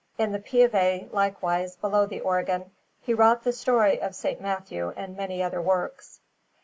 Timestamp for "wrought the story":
3.13-4.01